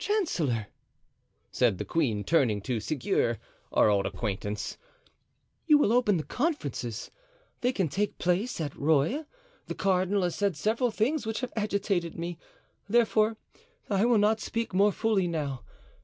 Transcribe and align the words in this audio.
"Chancellor," 0.00 0.66
said 1.52 1.78
the 1.78 1.84
queen, 1.84 2.24
turning 2.24 2.60
to 2.62 2.80
Seguier, 2.80 3.38
our 3.72 3.88
old 3.88 4.04
acquaintance, 4.04 4.76
"you 5.68 5.78
will 5.78 5.92
open 5.92 6.16
the 6.16 6.24
conferences. 6.24 7.08
They 7.60 7.70
can 7.72 7.86
take 7.88 8.18
place 8.18 8.60
at 8.60 8.74
Rueil. 8.74 9.26
The 9.66 9.76
cardinal 9.76 10.24
has 10.24 10.34
said 10.34 10.56
several 10.56 10.90
things 10.90 11.24
which 11.24 11.38
have 11.40 11.52
agitated 11.54 12.18
me, 12.18 12.36
therefore 12.88 13.36
I 13.88 14.06
will 14.06 14.18
not 14.18 14.40
speak 14.40 14.74
more 14.74 14.90
fully 14.90 15.28
now. 15.28 15.62